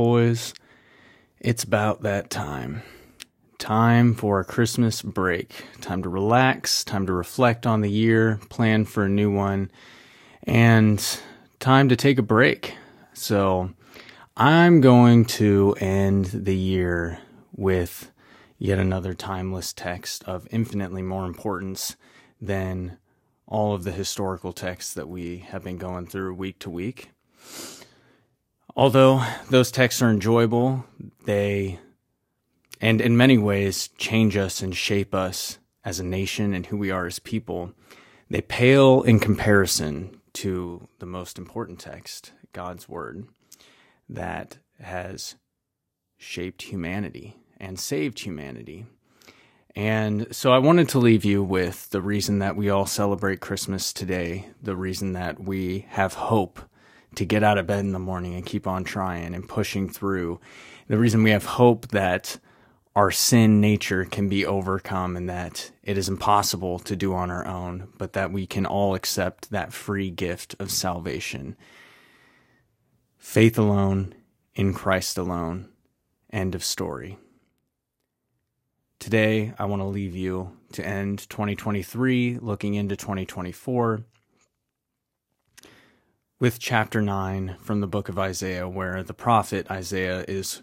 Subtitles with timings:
[0.00, 0.54] boys,
[1.40, 2.82] it's about that time.
[3.58, 5.66] Time for a Christmas break.
[5.82, 9.70] Time to relax, time to reflect on the year, plan for a new one,
[10.44, 11.20] and
[11.58, 12.76] time to take a break.
[13.12, 13.74] So,
[14.38, 17.18] I'm going to end the year
[17.54, 18.10] with
[18.56, 21.94] yet another timeless text of infinitely more importance
[22.40, 22.96] than
[23.46, 27.10] all of the historical texts that we have been going through week to week.
[28.76, 30.84] Although those texts are enjoyable,
[31.24, 31.78] they,
[32.80, 36.90] and in many ways, change us and shape us as a nation and who we
[36.90, 37.72] are as people,
[38.28, 43.26] they pale in comparison to the most important text, God's Word,
[44.08, 45.36] that has
[46.16, 48.86] shaped humanity and saved humanity.
[49.74, 53.92] And so I wanted to leave you with the reason that we all celebrate Christmas
[53.92, 56.60] today, the reason that we have hope
[57.16, 60.40] to get out of bed in the morning and keep on trying and pushing through.
[60.88, 62.38] The reason we have hope that
[62.96, 67.46] our sin nature can be overcome and that it is impossible to do on our
[67.46, 71.56] own, but that we can all accept that free gift of salvation.
[73.18, 74.14] Faith alone,
[74.54, 75.68] in Christ alone.
[76.32, 77.18] End of story.
[78.98, 84.04] Today, I want to leave you to end 2023, looking into 2024
[86.40, 90.62] with chapter 9 from the book of Isaiah, where the prophet Isaiah is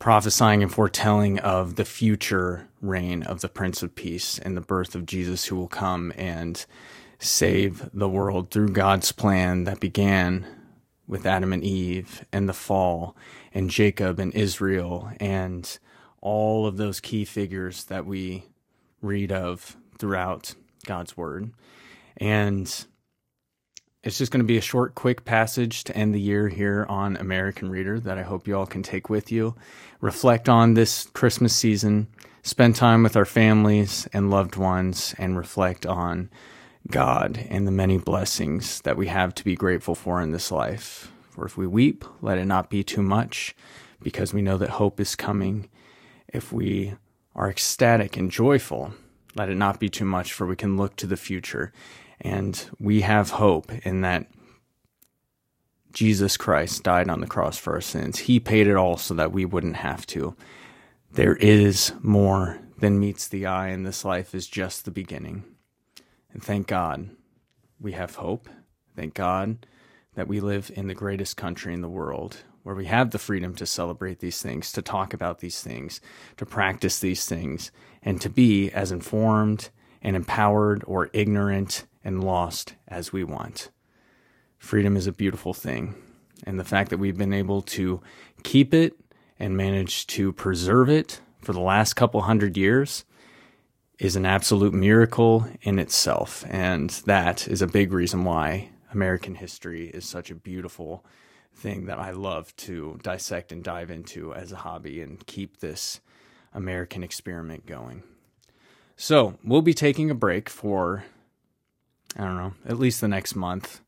[0.00, 4.96] prophesying and foretelling of the future reign of the Prince of Peace and the birth
[4.96, 6.66] of Jesus, who will come and
[7.20, 10.44] save the world through God's plan that began
[11.06, 13.16] with Adam and Eve and the fall
[13.54, 15.78] and Jacob and Israel and
[16.20, 18.46] all of those key figures that we
[19.00, 21.52] read of throughout God's word.
[22.16, 22.86] And
[24.02, 27.16] it's just going to be a short, quick passage to end the year here on
[27.16, 29.56] American Reader that I hope you all can take with you.
[30.00, 32.06] Reflect on this Christmas season,
[32.42, 36.30] spend time with our families and loved ones, and reflect on
[36.90, 41.12] God and the many blessings that we have to be grateful for in this life.
[41.30, 43.54] For if we weep, let it not be too much,
[44.00, 45.68] because we know that hope is coming.
[46.28, 46.94] If we
[47.34, 48.92] are ecstatic and joyful,
[49.34, 51.72] let it not be too much, for we can look to the future
[52.20, 54.26] and we have hope in that
[55.92, 58.18] Jesus Christ died on the cross for our sins.
[58.20, 60.36] He paid it all so that we wouldn't have to.
[61.10, 65.44] There is more than meets the eye, and this life is just the beginning.
[66.32, 67.10] And thank God
[67.80, 68.48] we have hope.
[68.94, 69.66] Thank God
[70.14, 72.38] that we live in the greatest country in the world
[72.68, 76.02] where we have the freedom to celebrate these things, to talk about these things,
[76.36, 79.70] to practice these things, and to be as informed
[80.02, 83.70] and empowered or ignorant and lost as we want.
[84.58, 85.94] Freedom is a beautiful thing.
[86.44, 88.02] And the fact that we've been able to
[88.42, 88.92] keep it
[89.38, 93.06] and manage to preserve it for the last couple hundred years
[93.98, 96.44] is an absolute miracle in itself.
[96.50, 101.02] And that is a big reason why American history is such a beautiful
[101.58, 106.00] thing that I love to dissect and dive into as a hobby and keep this
[106.54, 108.02] American experiment going.
[108.96, 111.04] So, we'll be taking a break for
[112.16, 113.80] I don't know, at least the next month.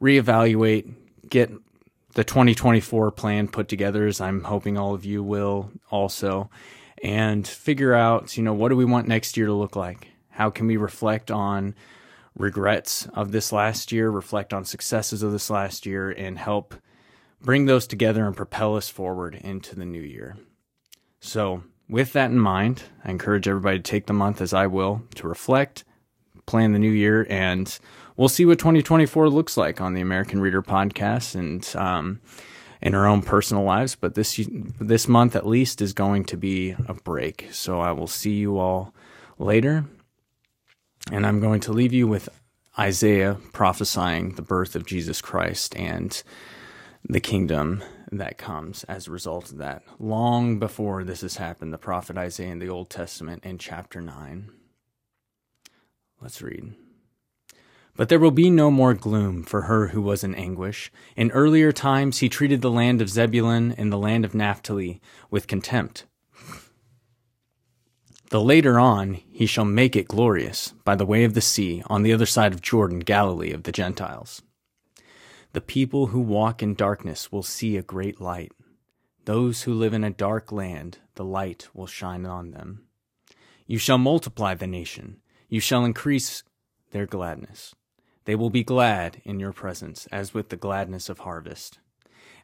[0.00, 0.94] Reevaluate,
[1.28, 1.50] get
[2.14, 6.50] the 2024 plan put together, as I'm hoping all of you will also,
[7.02, 10.08] and figure out, you know, what do we want next year to look like?
[10.30, 11.74] How can we reflect on
[12.34, 16.74] regrets of this last year, reflect on successes of this last year, and help
[17.40, 20.36] bring those together and propel us forward into the new year?
[21.20, 25.02] So, with that in mind, I encourage everybody to take the month as I will
[25.16, 25.84] to reflect
[26.46, 27.78] plan the new year, and
[28.16, 32.20] we'll see what 2024 looks like on the American Reader podcast and um,
[32.80, 33.96] in our own personal lives.
[33.96, 34.40] But this
[34.80, 37.48] this month at least is going to be a break.
[37.52, 38.94] So I will see you all
[39.38, 39.84] later,
[41.10, 42.28] and I'm going to leave you with
[42.78, 46.22] Isaiah prophesying the birth of Jesus Christ and
[47.08, 49.82] the kingdom that comes as a result of that.
[49.98, 54.50] Long before this has happened, the prophet Isaiah in the Old Testament in chapter 9.
[56.20, 56.74] Let's read.
[57.96, 60.90] But there will be no more gloom for her who was in anguish.
[61.14, 65.00] In earlier times, he treated the land of Zebulun and the land of Naphtali
[65.30, 66.04] with contempt.
[68.30, 72.02] The later on, he shall make it glorious by the way of the sea, on
[72.02, 74.42] the other side of Jordan, Galilee of the Gentiles.
[75.56, 78.52] The people who walk in darkness will see a great light.
[79.24, 82.82] Those who live in a dark land, the light will shine on them.
[83.66, 86.42] You shall multiply the nation you shall increase
[86.90, 87.74] their gladness.
[88.26, 91.78] They will be glad in your presence, as with the gladness of harvest.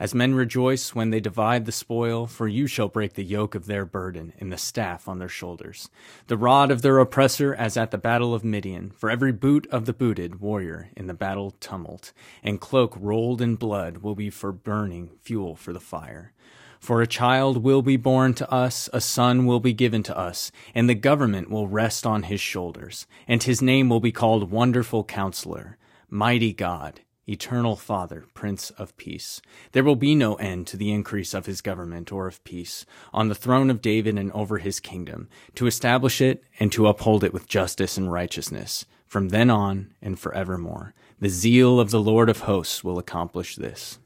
[0.00, 3.66] As men rejoice when they divide the spoil, for you shall break the yoke of
[3.66, 5.90] their burden and the staff on their shoulders.
[6.26, 9.84] The rod of their oppressor as at the battle of Midian, for every boot of
[9.84, 14.52] the booted warrior in the battle tumult, and cloak rolled in blood will be for
[14.52, 16.32] burning fuel for the fire.
[16.78, 20.50] For a child will be born to us, a son will be given to us,
[20.74, 25.04] and the government will rest on his shoulders, and his name will be called Wonderful
[25.04, 25.76] Counselor,
[26.08, 29.40] Mighty God, Eternal Father, Prince of Peace.
[29.72, 33.28] There will be no end to the increase of his government or of peace on
[33.28, 37.32] the throne of David and over his kingdom, to establish it and to uphold it
[37.32, 40.94] with justice and righteousness, from then on and forevermore.
[41.18, 43.98] The zeal of the Lord of hosts will accomplish this.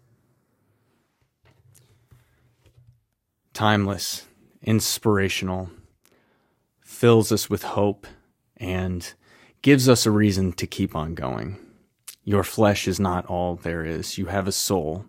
[3.55, 4.26] timeless,
[4.62, 5.70] inspirational,
[6.82, 8.06] fills us with hope,
[8.56, 9.14] and
[9.62, 11.63] gives us a reason to keep on going.
[12.25, 14.19] Your flesh is not all there is.
[14.19, 15.05] You have a soul.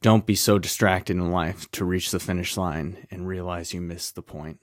[0.00, 4.14] Don't be so distracted in life to reach the finish line and realize you missed
[4.14, 4.58] the point.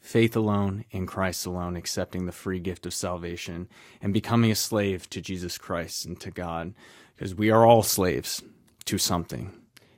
[0.00, 3.68] Faith alone, in Christ alone, accepting the free gift of salvation
[4.02, 6.74] and becoming a slave to Jesus Christ and to God,
[7.16, 8.42] because we are all slaves
[8.84, 9.52] to something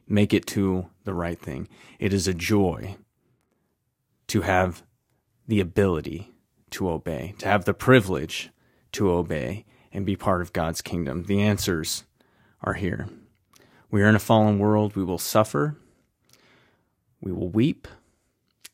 [0.09, 1.69] make it to the right thing.
[1.99, 2.97] It is a joy
[4.29, 4.83] to have
[5.47, 6.33] the ability
[6.71, 8.51] to obey, to have the privilege
[8.97, 11.25] to obey and be part of God's kingdom.
[11.25, 12.05] The answers
[12.63, 13.09] are here.
[13.91, 14.97] We are in a fallen world.
[14.97, 15.77] We will suffer.
[17.21, 17.89] We will weep.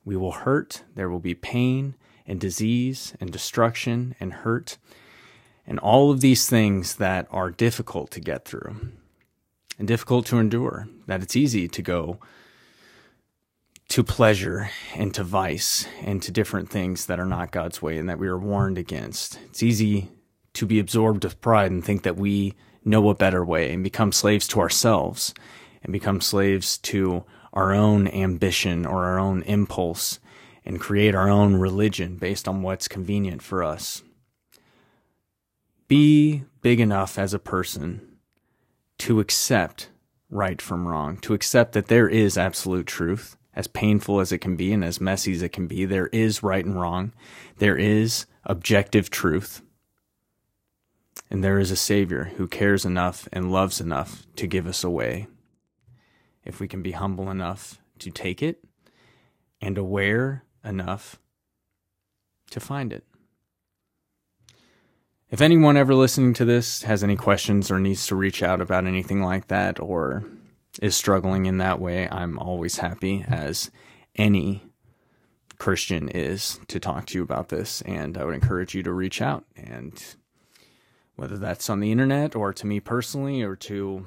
[0.05, 0.83] We will hurt.
[0.95, 1.95] There will be pain
[2.27, 4.79] and disease and destruction and hurt
[5.67, 8.93] and all of these things that are difficult to get through
[9.79, 12.19] and difficult to endure, that it's easy to go
[13.93, 18.09] to pleasure and to vice and to different things that are not God's way and
[18.09, 19.39] that we are warned against.
[19.51, 20.09] It's easy
[20.55, 22.55] to be absorbed with pride and think that we
[22.87, 25.35] know a better way and become slaves to ourselves
[25.83, 30.21] and become slaves to our own ambition or our own impulse
[30.65, 34.03] and create our own religion based on what's convenient for us.
[35.87, 38.17] Be big enough as a person
[39.01, 39.91] to accept
[40.31, 44.57] right from wrong, to accept that there is absolute truth, as painful as it can
[44.57, 45.85] be and as messy as it can be.
[45.85, 47.13] There is right and wrong.
[47.59, 49.63] There is objective truth.
[51.31, 55.29] And there is a Savior who cares enough and loves enough to give us away.
[56.45, 58.65] If we can be humble enough to take it
[59.61, 61.19] and aware enough
[62.51, 63.05] to find it.
[65.31, 68.87] If anyone ever listening to this has any questions or needs to reach out about
[68.87, 70.25] anything like that or
[70.83, 73.71] is struggling in that way, I'm always happy as
[74.17, 74.65] any
[75.57, 77.83] Christian is to talk to you about this.
[77.83, 80.03] And I would encourage you to reach out and
[81.15, 84.07] whether that's on the internet or to me personally or to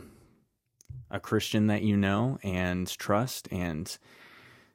[1.09, 3.97] a Christian that you know and trust and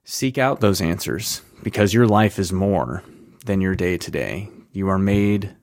[0.03, 3.05] seek out those answers because your life is more
[3.45, 4.49] than your day to day.
[4.73, 5.55] You are made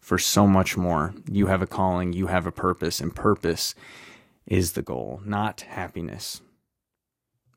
[0.00, 1.14] for so much more.
[1.30, 3.76] You have a calling, you have a purpose, and purpose
[4.46, 6.40] is the goal, not happiness.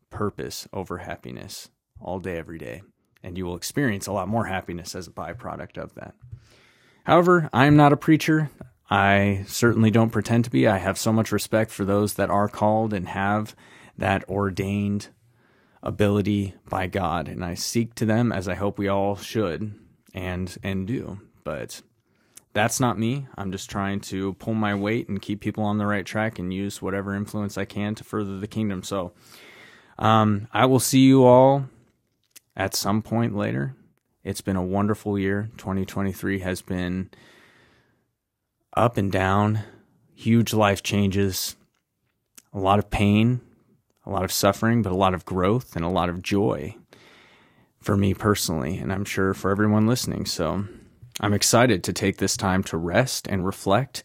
[0.10, 1.70] Purpose over happiness
[2.00, 2.82] all day, every day.
[3.22, 6.16] And you will experience a lot more happiness as a byproduct of that.
[7.04, 8.50] However, I am not a preacher.
[8.90, 10.68] I certainly don't pretend to be.
[10.68, 13.56] I have so much respect for those that are called and have
[13.98, 15.10] that ordained
[15.84, 19.76] ability by God, and I seek to them as I hope we all should
[20.14, 21.20] and and do.
[21.44, 21.82] But
[22.54, 23.28] that's not me.
[23.38, 26.54] I'm just trying to pull my weight and keep people on the right track and
[26.54, 28.84] use whatever influence I can to further the kingdom.
[28.84, 29.12] So
[29.98, 31.66] um, I will see you all
[32.56, 33.76] at some point later.
[34.24, 35.50] It's been a wonderful year.
[35.58, 37.10] 2023 has been
[38.76, 39.60] up and down,
[40.16, 41.56] huge life changes,
[42.54, 43.42] a lot of pain,
[44.06, 46.76] a lot of suffering, but a lot of growth and a lot of joy
[47.80, 50.26] for me personally, and I'm sure for everyone listening.
[50.26, 50.66] So,
[51.20, 54.04] I'm excited to take this time to rest and reflect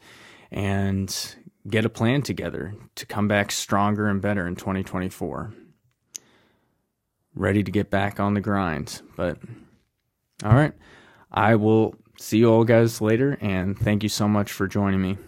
[0.51, 1.37] and
[1.69, 5.55] get a plan together to come back stronger and better in 2024.
[7.35, 9.01] Ready to get back on the grind.
[9.17, 9.39] But
[10.45, 10.73] all right,
[11.31, 15.19] I will see you all guys later and thank you so much for joining me.